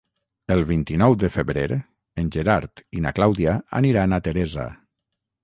El 0.53 0.61
vint-i-nou 0.69 1.17
de 1.23 1.29
febrer 1.35 1.65
en 2.23 2.33
Gerard 2.37 2.83
i 3.01 3.05
na 3.07 3.13
Clàudia 3.21 3.55
aniran 3.83 4.19
a 4.19 4.21
Teresa. 4.31 4.69